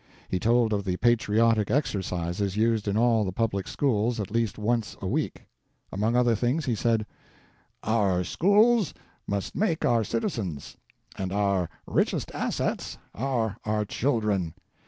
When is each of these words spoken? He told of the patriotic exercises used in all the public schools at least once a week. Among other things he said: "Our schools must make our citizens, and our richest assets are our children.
He 0.29 0.39
told 0.39 0.73
of 0.73 0.83
the 0.83 0.97
patriotic 0.97 1.69
exercises 1.69 2.57
used 2.57 2.87
in 2.87 2.97
all 2.97 3.23
the 3.23 3.31
public 3.31 3.67
schools 3.67 4.19
at 4.19 4.31
least 4.31 4.57
once 4.57 4.97
a 4.99 5.05
week. 5.05 5.43
Among 5.91 6.15
other 6.15 6.33
things 6.33 6.65
he 6.65 6.73
said: 6.73 7.05
"Our 7.83 8.23
schools 8.23 8.95
must 9.27 9.55
make 9.55 9.85
our 9.85 10.03
citizens, 10.03 10.75
and 11.19 11.31
our 11.31 11.69
richest 11.85 12.31
assets 12.33 12.97
are 13.13 13.57
our 13.63 13.85
children. 13.85 14.55